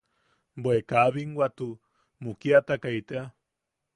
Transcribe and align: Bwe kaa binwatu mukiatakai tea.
Bwe 0.61 0.75
kaa 0.89 1.09
binwatu 1.13 1.67
mukiatakai 2.21 3.01
tea. 3.09 3.25